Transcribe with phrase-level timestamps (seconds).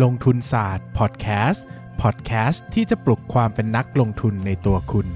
[0.00, 1.64] ลงทุนศาสตร์พอดแคสต์
[2.02, 5.06] พอดแคสต์ที่จะปลุกความเป็นนักลงทุนในตัวคุณ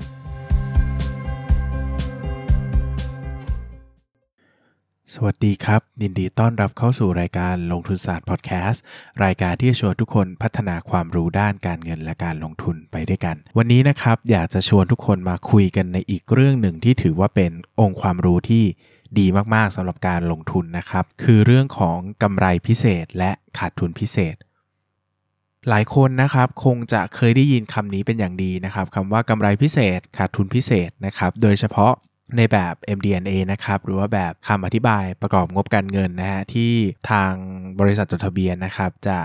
[5.15, 8.83] สวัสดีครับ ยินดีต้อนรับเข้าสู่รายการลงทุนศาสตร์พอดแคสต์
[9.25, 18.65] รายการที่จะชวนทุกคนพัฒนาความรู้ด้านการเงินและการลงทุนไปด้วยกัน วันนี้นะครับอยากจะชวนทุกคนมาคุยกันในอีกเรื่องหนึ่งที่ถือว่าเป็นองค์ความรู้ที่
[19.19, 24.37] ดีมาก ๆสำหรับการลงทุนนะครับ คือเรื่องของกำไรพิเศษและขาดทุนพิเศษ
[25.71, 31.93] หลายคนนะครับคงจะเคยได้ยินคำนี้เป็นอย่างดีนะครับคำว่ากำไรพิเศษขาดทุนพิเศษนะครับโดยเฉพาะ
[32.37, 36.73] ในแบบ MD&A นะครับหรือว่าแบบคำอธิบายประกอบงบการเงินนะฮะที่
[37.11, 37.33] ทาง
[37.81, 39.19] บริษัทจดทะเบียนนะครับจะ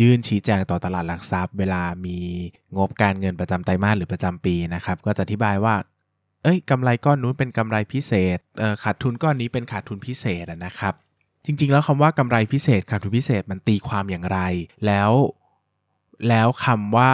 [0.00, 2.18] ยื่นชี้แจงต่อตลาดหลักทรัพย์ เวลามี
[2.76, 5.74] งบการเงินประจำไตรมาสหรือประจำปีนะครับก็จะอธิบายว่า
[6.42, 10.94] เอ้ยกำไรก้อนนู้นเป็นกำไรพิเศษเขาดทุนก้อนนี้เป็นขาดทุนพิเศษนะครับ
[11.44, 14.38] จริงๆ แล้วคำว่ากำไรพิเศษขาดทุนพิเศษมันตีความอย่างไร
[14.86, 15.10] แล้ว
[16.28, 17.12] แล้วคำว่า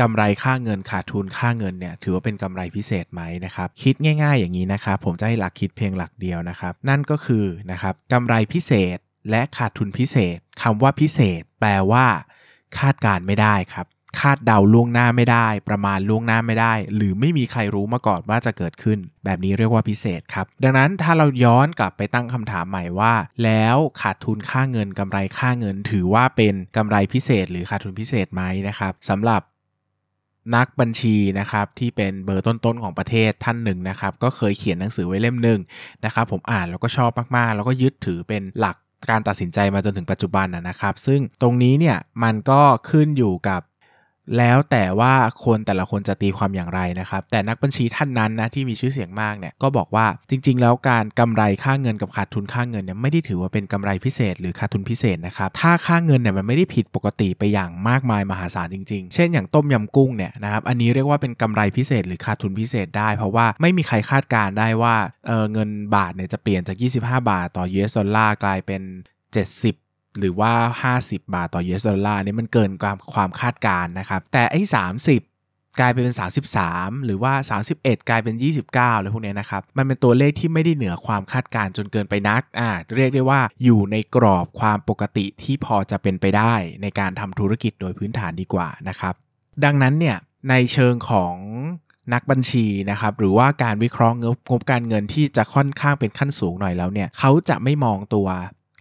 [0.00, 8.98] กำไรค่าเงินขาดทุนค่าเงินเนี่ยถือว่าเป็นกำไรพิเศษไหมนะครับคิดง่าย ๆ อย่างนี้นะครับผมจะให้หลักคิดเพียงหลักเดียวนะครับ นั่นก็คือนะครับกำไรพิเศษ
[9.30, 12.06] และขาดทุนพิเศษคำว่าพิเศษ แปลว่า
[12.78, 13.86] คาดการไม่ได้ครับ
[14.20, 23.14] คาดเดาล่วงหน้าไม่ได้ ประมาณล่วงหน้าไม่ได้ หรือไม่มีใครรู้มาก่อนว่าจะเกิดขึ้น แบบนี้เรียกว่าพิเศษครับ ดังนั้นถ้าเราย้อนกลับไปตั้งคำถามใหม่ว่า
[23.44, 29.42] แล้วขาดทุนค่าเงินกำไรค่าเงิน ถือว่าเป็นกำไรพิเศษ หรือขาดทุนพิเศษไหมนะครับสำหรับ
[30.56, 35.60] นักบัญชีนะครับที่เป็นเบอร์ต้นๆของประเทศท่านหนึ่งนะครับก็เคยเขียนหนังสือไว้เล่มหนึ่ง
[36.04, 38.76] นะครับผมอ่านแล้วก็ชอบมากๆ แล้วก็ยึดถือเป็นหลัก
[39.10, 43.60] การตัดสินใจมาจนถึงปัจจุบันนะครับ ซึ่งตรงนี้เนี่ยมันก็ขึ้นอยู่กับ
[44.38, 45.12] แล้วแต่ว่า
[45.44, 64.94] คนแต่ละคนจะตีความอย่างไรนะครับ แต่นักบัญชีท่านนั้นนะที่มีชื่อเสียงมากเนี่ยก็บอกว่าจริง ๆ แล้วการกำไรค่าเงินกับขาดทุนค่าเงินเนี่ยไม่ได้ถือว่าเป็นกำไรพิเศษ หรือขาดทุนพิเศษนะครับถ้าค่าเงินเนี่ยมันไม่ได้ผิดปกติไปอย่างมากมายมหาศาลจริง ๆ เช่นอย่างต้มยำกุ้งเนี่ยนะครับอันนี้เรียกว่าเป็นกำไรพิเศษ หรือขาดทุนพิเศษได้ เพราะว่าไม่มีใครคาดการได้ว่า
[65.26, 68.82] เออเงินบาทเนี่ยจะเปลี่ยนจาก 25 บาท ต่อ US ดอลลาร์กลายเป็น
[69.46, 69.85] 70
[70.18, 76.08] หรือว่า 50 บาทต่อ US ดอลลาร์นี่มันเกินความความคาดการณ์นะครับ แต่ไอ้ 30กลายเป็น
[76.56, 77.32] 33 หรือว่า
[77.70, 78.34] 31 กลายเป็น
[78.66, 89.14] 29อะไรพวกนี้นะครับ มันเป็นตัวเลขที่ไม่ได้เหนือความคาดการณ์จนเกินไปนัก อ่า เรียกได้ว่าอยู่ในกรอบความปกติที่พอจะเป็นไปได้ในการทำธุรกิจโดยพื้นฐานดีกว่านะครับ
[89.64, 90.16] ดังนั้นเนี่ย
[90.50, 91.34] ในเชิงของ
[92.14, 98.28] นักบัญชีนะครับหรือว่าการวิเคราะห์งบงบการเงินที่จะค่อนข้างเป็นขั้นสูงหน่อยแล้วเนี่ยเขาจะไม่มองตัว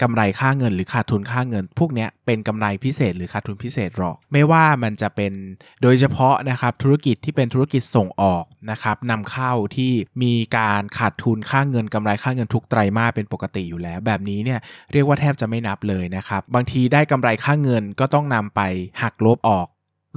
[0.01, 5.33] กำไรค่าเงินหรือขาดทุนค่าเงิน พวกนี้เป็นกำไรพิเศษหรือขาดทุนพิเศษหรอก ไม่ว่ามันจะเป็น
[5.81, 9.91] โดยเฉพาะนะครับธุรกิจที่เป็นธุรกิจส่งออกนะครับนำเข้าที่
[10.23, 14.59] มีการขาดทุนค่าเงินกำไรค่าเงินทุกไตรมาสเป็นปกติอยู่แล้ว แบบนี้เนี่ย
[14.91, 18.61] เรียกว่าแทบจะไม่นับเลยนะครับบางทีได้กำไรค่าเงินก็ต้องนำไป
[19.01, 19.67] หักลบออก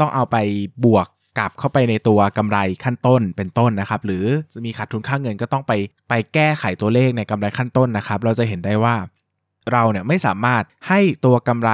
[0.00, 0.36] ต้องเอาไป
[0.84, 1.06] บวก
[1.38, 4.24] กลับเข้าไปในตัวกำไรขั้นต้นเป็นต้นนะครับ หรือ
[4.54, 5.72] จะมีขาดทุนค่าเงินก็ต้องไป
[6.08, 8.94] ไปแก้ไขตัวเลขในกำไรขั้นต้นนะครับ เราจะเห็นได้ว่า
[9.72, 11.72] เราเนี่ยไม่สามารถให้ตัวกำไร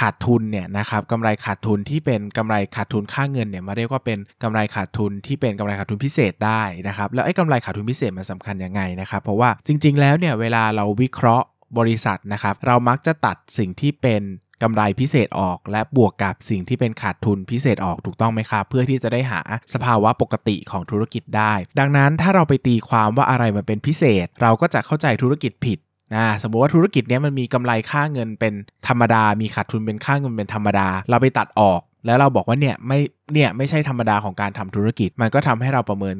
[0.00, 11.46] ขาดทุนเนี่ยนะครับกำไรขาดทุนที่เป็นกำไรขาดทุนค่าเงินเนี่ยมาเรียกว่าเป็นกำไรขาดทุนที่เป็นกำไรขาดทุนพิเศษได้นะครับแล้วไอ้กำไรขาดทุนพิเศษมันสาคัญยังไงนะครับเพราะว่าจริง ๆ แล้วเนี่ยเวลาเราวิเคราะห์
[11.78, 14.22] บริษัทนะครับเรามักจะตัดสิ่งที่เป็น
[14.62, 19.40] กำไรพิเศษออกและบวกกับสิ่งที่เป็นขาดทุนพิเศษออกถูกต้องไหมครับ เพื่อที่จะได้หา
[19.74, 25.78] สภาวะปกติของธุรกิจได้ ดังนั้นถ้าเราไปตีความว่าอะไรมันเป็นพิเศษ เราก็จะเข้าใจธุรกิจผิด
[26.14, 28.54] นะสมมติว่าธุรกิจเนี้ยมันมีกำไรค่าเงินเป็น
[28.88, 32.98] ธรรมดา มีขาดทุนเป็นค่าเงินเป็นธรรมดา เราไปตัดออก แล้วเราบอกว่าเนี่ยไม่
[33.32, 36.16] เนี่ยไม่ใช่ธรรมดาของการทำธุรกิจ มันก็ทำให้เราประเมิน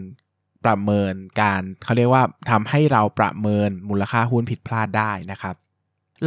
[0.64, 5.54] ประเมินการเขาเรียกว่าทำให้เราประเมินมูลค่าหุ้นผิดพลาดได้นะครับ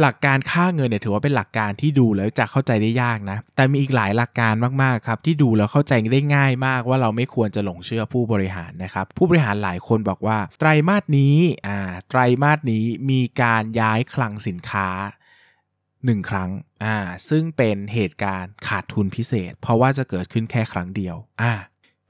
[0.00, 11.36] หลักการค่าเงินเนี่ยถือว่าเป็นหลักการที่ดูแล้วจะเข้าใจได้ยากนะ แต่มีอีกหลายหลักการมากๆครับที่ดูแล้วเข้าใจได้ง่ายมากว่าเราไม่ควรจะหลงเชื่อผู้บริหารนะครับ ผู้บริหารหลายคนบอกว่า ไตรมาสนี้
[11.66, 14.88] อ่าไตรมาสนี้มีการย้ายคลังสินค้า
[15.60, 16.50] 1ครั้ง
[16.84, 16.96] อ่า
[17.28, 21.52] ซึ่งเป็นเหตุการณ์ขาดทุนพิเศษ เพราะว่าจะเกิดขึ้นแค่ครั้งเดียว อ่า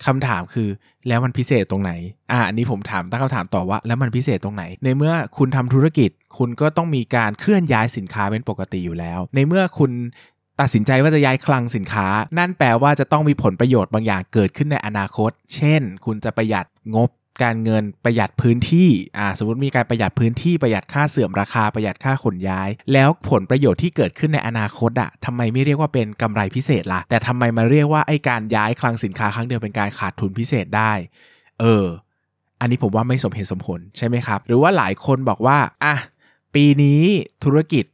[0.06, 0.69] คำถามคือ
[1.08, 1.93] แล้วมันพิเศษตรงไหน
[2.32, 9.90] อ่าอันนี้ผมถามตั้งคำถามต่อว่า แล้วมันพิเศษตรงไหน ในเมื่อคุณทำธุรกิจ คุณก็ต้องมีการเคลื่อนย้ายสินค้าเป็นปกติอยู่แล้ว ในเมื่อคุณ
[10.60, 12.06] ตัดสินใจว่าจะย้ายคลังสินค้า
[12.38, 17.10] นั่นแปลว่าจะต้องมีผลประโยชน์บางอย่างเกิดขึ้นในอนาคต เช่น คุณจะประหยัดงบ
[17.43, 18.88] การเงินประหยัดพื้นที่
[19.19, 30.93] อ่าสมมติมีการประหยัดพื้นที่ประหยัดค่าเสื่อมราคาประหยัดค่าขนย้าย แล้วผลประโยชน์ที่เกิดขึ้นในอนาคตอะทำไมไม่เรียกว่าเป็นกำไรพิเศษล่ะ แต่ทำไมมาเรียกว่าไอการย้ายคลังสินค้าครั้งเดียวเป็นการขาดทุนพิเศษได้
[31.61, 31.87] เออ
[32.61, 35.94] อันนี้ผมว่าไม่สมเหตุสมผลใช่ไหมครับ หรือว่าหลายคนบอกว่าอะ
[36.55, 37.03] ปีนี้
[37.44, 37.85] ธุรกิจ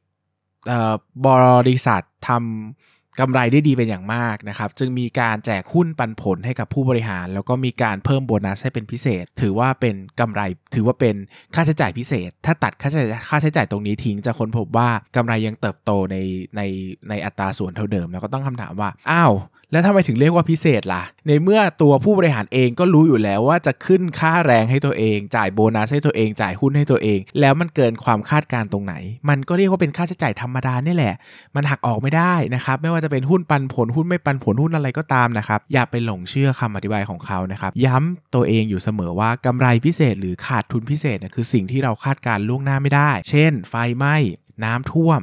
[1.29, 1.31] บ
[1.69, 10.43] ริษัททำ กำไรได้ดีเป็นอย่างมากนะครับ จึงมีการแจกหุ้นปันผลให้กับผู้บริหาร แล้วก็มีการเพิ่มโบนัสให้เป็นพิเศษ ถือว่าเป็นกำไร
[10.75, 11.17] ถือว่าเป็น
[11.55, 16.17] ค่าใช้จ่ายพิเศษ ถ้าตัดค่าใช้จ่ายค่าใช้จ่ายตรงนี้ทิ้งจะค้นพบว่ากำไรยังเติบโตใน
[16.57, 16.61] ใน
[17.09, 19.33] ในอัตราส่วนเท่าเดิม แล้วก็ต้องคำถามว่า อ้าว
[19.73, 28.95] แล้วทำไมถึงเรียกว่าพิเศษล่ะ ในเมื่อตัวผู้บริหารเองก็รู้อยู่แล้วว่าจะขึ้นค่าแรงให้ตัวเอง จ่ายโบนัสให้ตัวเอง จ่ายหุ้นให้ตัวเอง แล้วมันเกินความคาดการตรงไหน
[29.29, 31.15] มันก็เรียกว่าเป็นค่าใช้จ่ายธรรมดานี่แหละ
[31.57, 44.17] มันหักออกไม่ได้นะครับ ไม่ว่าจะเป็นหุ้นปันผลหุ้นไม่ปันผลหุ้นอะไรก็ตามนะครับ อย่าไปหลงเชื่อคำอธิบายของเขานะครับ ย้ำตัวเองอยู่เสมอว่ากำไรพิเศษ หรือขาดทุนพิเศษนะคือสิ่งที่เราคาดการล่วงหน้าไม่ได้ เช่น ไฟไหม้
[44.65, 45.21] น้ำท่วม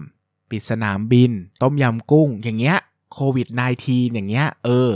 [0.52, 1.32] ปิดสนามบิน
[1.62, 2.78] ต้มยำกุ้ง อย่างเงี้ย
[3.14, 3.48] โควิด
[3.82, 4.92] -19 อย่างเงี้ย เออ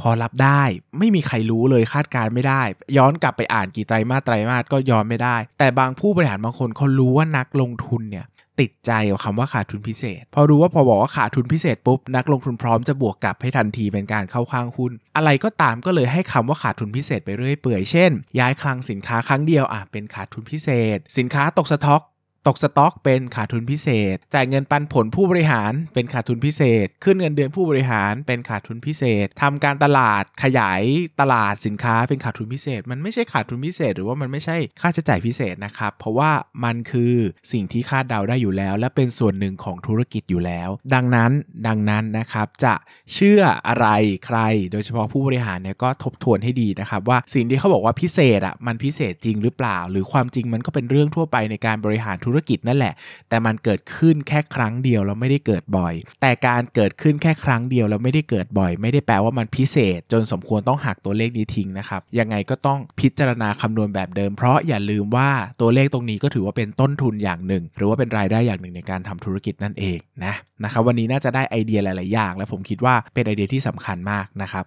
[0.00, 0.62] พอรับได้
[0.98, 2.62] ไม่มีใครรู้เลยคาดการไม่ได้
[2.96, 8.26] ย้อนกลับไปอ่านกี่ไตรมาสไตรมาสก็ย้อนไม่ได้ แต่บางผู้บริหารบางคนเขารู้ว่านักลงทุนเนี่ย
[8.60, 22.02] ติดใจกับคำว่าขาดทุนพิเศษ พอรู้ว่าพอบอกว่าขาดทุนพิเศษปุ๊บ นักลงทุนพร้อมจะบวกกลับให้ทันทีเป็นการเข้าข้างหุ้น อะไรก็ตามก็เลยให้คำว่าขาดทุนพิเศษไปเรื่อยเปื่อยเช่น ย้ายคลังสินค้าครั้งเดียวอะเป็นขาดทุนพิเศษ สินค้าตกสต็อก
[22.46, 30.82] ตกสต็อกเป็นขาดทุนพิเศษ จ่ายเงินปันผลผู้บริหารเป็นขาดทุนพิเศษ ขึ้นเงินเดือนผู้บริหารเป็นขาดทุนพิเศษทำการตลาดขยาย
[31.20, 36.30] ตลาดสินค้าเป็นขาดทุนพิเศษ มันไม่ใช่ขาดทุนพิเศษ หรือว่ามันไม่ใช่ค่าใช้จ่ายพิเศษนะครับ เพราะว่า
[36.64, 37.14] มันคือ
[37.52, 41.30] สิ่งที่คาดเดาได้อยู่แล้ว และเป็นส่วนหนึ่งของธุรกิจอยู่แล้ว ดังนั้น
[41.66, 42.74] ดังนั้นนะครับจะ
[43.12, 43.86] เชื่ออะไร
[44.26, 44.38] ใคร
[44.72, 52.94] โดยเฉพาะผู้บริหารเนี่ยก็ทบทวนให้ดีนะครับว่าสิ่งที่เขาบอกว่าพิเศษอะมันพิเศษจริงหรือเปล่า หรือความจริงมันก็เป็นเรื่องทั่วไปในการบริหารธุรรกิจนั่นแหละ
[53.28, 65.30] แต่มันเกิดขึ้นแค่ครั้งเดียวแล้วไม่ได้เกิดบ่อย แต่การเกิดขึ้นแค่ครั้งเดียวแล้วไม่ได้เกิดบ่อย ไม่ได้แปลว่ามันพิเศษ จนสมควรต้องหักตัวเลขนี้ทิ้งนะครับยังไงก็ต้องพิจารณาคำนวณแบบเดิม เพราะอย่าลืมว่า
[65.60, 70.34] ตัวเลขตรงนี้ก็ถือว่าเป็นต้นทุนอย่างหนึ่ง หรือว่าเป็นรายได้อย่างหนึ่งในการทำธุรกิจนั่นเองนะ
[70.64, 74.64] นะครับวันนี้น่าจะได้ไอเดียหลาย ๆ อย่าง และผมคิดว่าเป็นไอเดียที่สำคัญมากนะครับ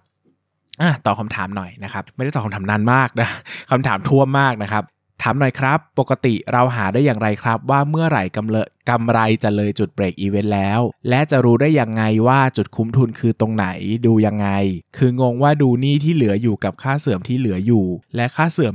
[0.80, 3.28] อะตอบคาถามหน่อยนะครับ ไม่ได้ตอบคำถามนานมากนะ
[3.70, 4.84] คำถามท่วมมากนะครับ
[5.22, 8.56] ถามหน่อยครับ ปกติเราหาได้อย่างไรครับ ว่าเมื่อไหร่กำเล
[8.90, 13.66] กำไรจะเลยจุดเบรกอีเวนต์แล้ว และจะรู้ได้ยังไงว่าจุดคุ้มทุนคือตรงไหน
[14.06, 14.48] ดูยังไง
[14.98, 17.84] คืองงว่าดูหนี้ที่เหลืออยู่กับค่าเสื่อมที่เหลืออยู่
[18.16, 18.74] และค่าเสื่อม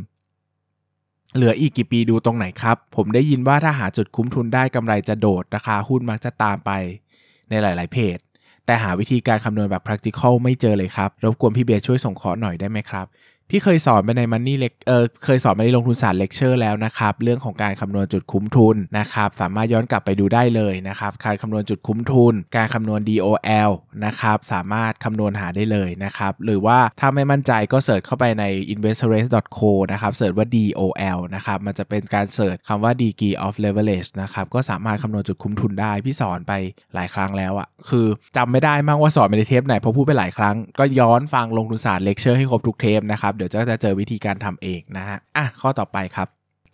[1.36, 6.71] เหลืออีกกี่ปีดูตรงไหนครับ ผมได้ยินว่าถ้าหาจุดคุ้มทุนได้กำไรจะโดดราคาหุ้นมักจะตามไป
[7.50, 8.18] ในหลาย ๆ เพจ
[8.65, 13.06] แต่หาวิธีการคำนวณแบบ practical ไม่เจอเลยครับ รบกวนพี่เบียร์ช่วยส่งขอหน่อยได้ไหมครับ
[13.50, 23.71] พี่เคยสอนไปใน Money Lec เออเคยสอนไปในลงทุนศาสตร์เลคเชอร์แล้วนะครับ เรื่องของการคำนวณจุดคุ้มทุนนะครับ สามารถย้อนกลับไปดูได้เลยนะครับ การคำนวณจุดคุ้มทุน การคำนวณ DOL
[24.06, 28.44] นะครับ สามารถคำนวณหาได้เลยนะครับ หรือว่าถ้าไม่มั่นใจก็ search เข้าไปใน
[28.74, 36.53] investerest.co นะครับ search ว่า DOL นะครับ มันจะเป็นการ search คำว่า degree of leverage นะครับ ก็สามารถคำนวณจุดคุ้มทุนได้ พี่สอนไป
[36.95, 38.07] หลายครั้งแล้วอะ่ะคือ
[38.38, 46.30] จำไม่ได้มั่งว่าสอนไปในเทปไหนเพราะพูดไปหลายครั้ง ก็ย้อนฟังลงทุนศาสตร์เลคเชอร์ให้ครบทุกเทปนะครับเดี๋ยวจะเจอวิธีการทำเองนะฮะอะข้อต่อไปครับ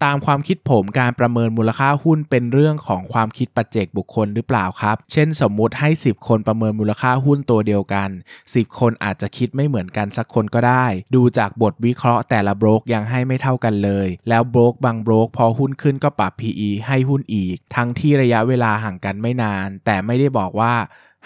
[0.07, 8.09] ตามความคิดผมการประเมินมูลค่าหุ้นเป็นเรื่องของความคิดปัจเจกบุคคลหรือเปล่าครับ เช่นสมมุติให้ 10 คนประเมินมูลค่าหุ้นตัวเดียวกัน
[8.45, 10.85] 10 คนอาจจะคิดไม่เหมือนกันสักคนก็ได้
[11.15, 20.73] ดูจากบทวิเคราะห์แต่ละโบรกยังให้ไม่เท่ากันเลย แล้วโบรกบางโบรกพอหุ้นขึ้นก็ปรับ PE ให้หุ้นอีก ทั้งที่ระยะเวลาห่างกันไม่นาน แต่ไม่ได้บอกว่า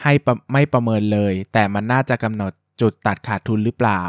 [0.01, 0.13] ให้
[0.51, 4.01] ไม่ประเมินเลย แต่มันน่าจะกำหนด จุดตัดขาดทุนหรือเปล่า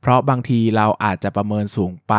[0.00, 2.14] เพราะบางทีเราอาจจะประเมินสูงไป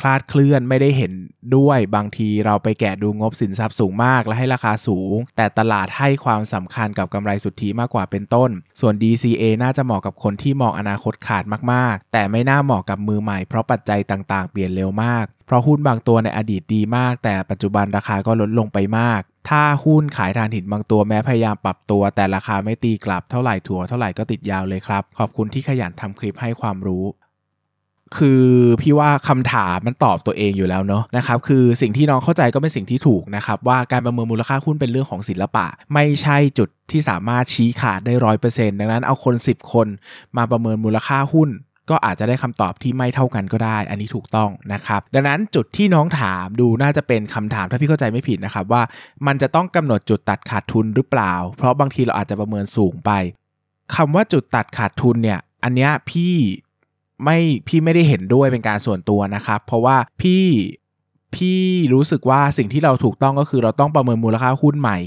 [0.00, 1.12] คลาดเคลื่อนไม่ได้เห็น
[1.56, 8.50] ด้วยบางทีเราไปแกะดูงบสินทรัพย์สูงมากและให้ราคาสูง แต่ตลาดให้ความสำคัญกับกำไรสุทธิมากกว่าเป็นต้น
[8.80, 27.04] ส่วน DCA น่าจะเหมาะกับคนที่มองอนาคตขาดมากๆ แต่ไม่น่าเหมาะกับมือใหม่เพราะปัจจัยต่างๆ เปลี่ยนเร็วมาก เพราะหุ้นบางตัวในอดีตดีมาก แต่ปัจจุบันราคาก็ลดลงไปมาก ถ้าหุ้นขายทานหินบางตัวแม้พยายามปรับตัว แต่ราคาไม่ตีกลับเท่าไหร่ถัวเท่าไหร่ก็ติดยาวเลยครับ ขอบคุณที่ขยันทำคลิปให้ความรู้
[28.18, 28.44] คือ
[28.80, 39.86] พี่ว่าคำถามมันตอบตัวเองอยู่แล้วเนาะนะครับคือสิ่งที่น้องเข้าใจก็เป็นสิ่งที่ถูกนะครับว่าการประเมินมูลค่าหุ้นเป็นเรื่องของศิลปะ ไม่ใช่จุดที่สามารถชี้ขาดได้ร้อยเปอร์เซ็นต์ดังนั้นเอาคน 10 คน
[40.36, 41.50] มาประเมินมูลค่าหุ้น
[41.90, 48.82] ก็อาจจะได้คำตอบที่ไม่เท่ากันก็ได้ อันนี้ถูกต้องนะครับ ดังนั้นจุดที่น้องถามดูน่าจะเป็นคำถามถ้าพี่เข้าใจไม่ผิดนะครับว่า
[49.26, 53.10] มันจะต้องกำหนดจุดตัดขาดทุนหรือเปล่า เพราะบางทีเราอาจจะประเมินสูงไป
[53.94, 56.34] คำว่าจุดตัดขาดทุนเนี่ย อันนี้พี่
[57.24, 60.44] ไม่พี่ไม่ได้เห็นด้วยเป็นการส่วนตัวนะครับ เพราะว่าพี่
[61.34, 61.60] พี่
[61.94, 64.98] รู้สึกว่าสิ่งที่เราถูกต้องก็คือเราต้องประเมินมูลค่าหุ้นใหม่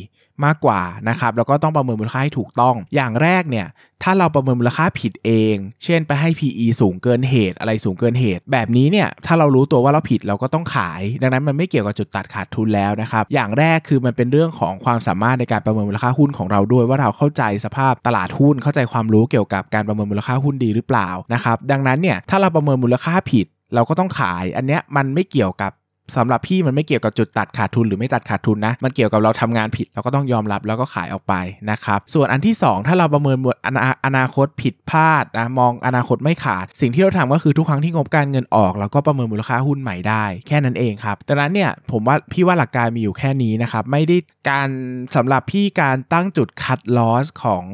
[0.46, 3.68] มากกว่านะครับแล้วก็ต้องประเมินมูลค่าให้ถูกต้อง อย่างแรกเนี่ย
[4.04, 25.72] ถ้าเราประเมินมูลค่าผิดเอง เช่นไปให้ PE สูงเกินเหตุ อะไรสูงเกินเหตุ แบบนี้เนี่ยถ้าเรารู้ตัวว่าเราผิดเราก็ต้องขาย ดังนั้นมันไม่เกี่ยวกับจุดตัดขาดทุนแล้วนะครับอย่างแรกคือมันเป็นเรื่องของความสามารถในการประเมินมูลค่าหุ้นของเราด้วย ว่าเราเข้าใจสภาพตลาดหุ้นเข้าใจความรู้เกี่ยวกับการประเมินมูลค่าหุ้นดีหรือเปล่านะครับดังนั้นเนี่ยถ้าเราประเมินมูลค่าผิดเราก็ต้องขาย อันเนี้ยมันไม่เกี่ยวกับ
[26.18, 31.34] สำหรับพี่มันไม่เกี่ยวกับจุดตัดขาดทุนหรือไม่ตัดขาดทุนนะ มันเกี่ยวกับเราทำงานผิดเราก็ต้องยอมรับแล้วก็ขายออกไป
[31.72, 44.18] นะครับส่วนอันที่ 2 ถ้าเราประเมินอนาอนาคตผิดพลาดนะมองอนาคตไม่ขาด สิ่งที่เราทำก็คือทุกครั้งที่งบการเงินออกเราก็ประเมินมูลค่าหุ้นใหม่ได้ แค่นั้นเองครับดังนั้นเนี่ยผมว่าพี่ว่าหลักการมีอยู่แค่นี้นะครับไม่ได้
[44.50, 44.70] การ
[45.16, 47.66] สำหรับพี่การตั้งจุดคัดลอสของ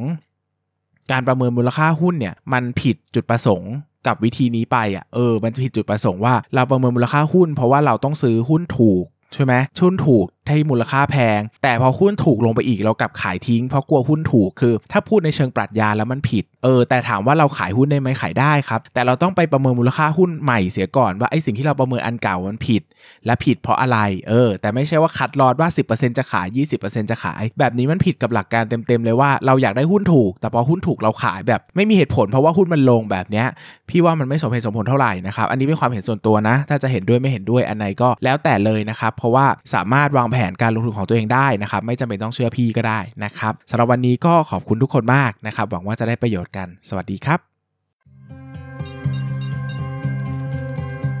[1.12, 3.72] การประเมินมูลค่าหุ้นเนี่ยมันผิดจุดประสงค์
[4.06, 9.52] กับวิธีนี้ไปอะเออมันผิดจุดประสงค์ว่าเราประเมินมูลค่าหุ้น เพราะว่าเราต้องซื้อหุ้นถูกใช่ไหม
[9.84, 22.82] หุ้นถูก ที่มูลค่าแพง แต่พอหุ้นถูกลงไปอีกเรากลับขายทิ้งเพราะกลัวหุ้นถูกคือ ถ้าพูดในเชิงปรัชญาแล้วมันผิดเออแต่ถามว่าเราขายหุ้นได้ไหมขายได้ครับ แต่เราต้องไปประเมินมูลค่าหุ้นใหม่เสียก่อนว่าไอ้สิ่งที่เราประเมินอันเก่ามันผิด
[23.26, 23.98] และผิดเพราะอะไร
[24.28, 26.46] เออ แต่ไม่ใช่ว่าคัดลอดว่า 10%จะขาย
[26.78, 33.46] 20%จะขาย แบบนี้มันผิดกับหลักการเต็มๆเลยว่าเราอยากได้หุ้นถูก แต่พอหุ้นถูกเราขายแบบไม่มีเหตุผลเพราะว่าหุ้นมันลงแบบเนี้ย
[33.90, 47.38] พี่ว่ามันไม่สมเหตุสมผลเท่าไหร่นะครับอันนี้เป็นความเห็นส่วนตัวนะ ถ้าจะเห็นด้วยไม่เห็นด้วยอันไหนก็แล้วแต่เลยนะครับเพราะว่าสามารถวางแผนการลงทุนของตัวเองได้นะครับ ไม่จำเป็นต้องเชื่อพี่ก็ได้นะครับสำหรับวันนี้ก็ขอบคุณทุกคนมากนะครับ หวังว่าจะได้ประโยชน์กัน สวัสดีครับ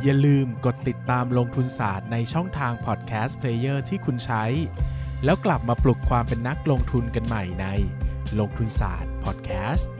[0.04, 4.44] อย่าลืมกดติดตามลงทุนศาสตร์ในช่องทาง podcast player ที่คุณใช้
[5.24, 7.66] แล้วกลับมาปลุกความเป็นนักลงทุนกันใหม่ใน
[8.38, 9.90] ลงทุนศาสตร์พอดแคสต์